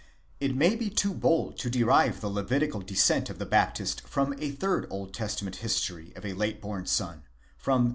It 0.39 0.55
may 0.55 0.75
be 0.75 0.89
too 0.89 1.13
bold 1.13 1.59
to 1.59 1.69
derive 1.69 2.21
the 2.21 2.27
Le 2.31 2.43
vitical 2.43 2.83
descent 2.83 3.29
of 3.29 3.37
the 3.37 3.45
Baptist 3.45 4.01
from 4.01 4.33
a 4.39 4.49
third 4.49 4.87
Old 4.89 5.13
Testament 5.13 5.57
history 5.57 6.11
of 6.15 6.25
a 6.25 6.33
late 6.33 6.59
born 6.59 6.87
son—from 6.87 7.83
the. 7.85 7.89